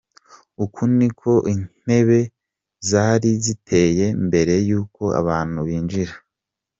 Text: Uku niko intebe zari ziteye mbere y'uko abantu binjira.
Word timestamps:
Uku 0.63 0.81
niko 0.97 1.31
intebe 1.53 2.19
zari 2.89 3.29
ziteye 3.43 4.05
mbere 4.27 4.53
y'uko 4.69 5.03
abantu 5.21 5.59
binjira. 5.67 6.13